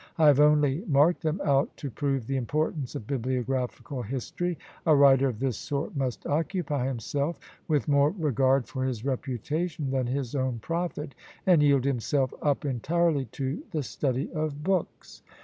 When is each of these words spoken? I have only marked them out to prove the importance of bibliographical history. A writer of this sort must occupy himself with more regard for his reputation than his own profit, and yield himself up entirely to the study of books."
I 0.17 0.25
have 0.25 0.39
only 0.39 0.83
marked 0.87 1.21
them 1.21 1.39
out 1.45 1.77
to 1.77 1.91
prove 1.91 2.25
the 2.25 2.35
importance 2.35 2.95
of 2.95 3.05
bibliographical 3.05 4.01
history. 4.01 4.57
A 4.87 4.95
writer 4.95 5.27
of 5.29 5.37
this 5.37 5.57
sort 5.59 5.95
must 5.95 6.25
occupy 6.25 6.87
himself 6.87 7.37
with 7.67 7.87
more 7.87 8.09
regard 8.09 8.67
for 8.67 8.83
his 8.83 9.05
reputation 9.05 9.91
than 9.91 10.07
his 10.07 10.33
own 10.33 10.57
profit, 10.57 11.13
and 11.45 11.61
yield 11.61 11.85
himself 11.85 12.33
up 12.41 12.65
entirely 12.65 13.25
to 13.33 13.61
the 13.73 13.83
study 13.83 14.31
of 14.33 14.63
books." 14.63 15.21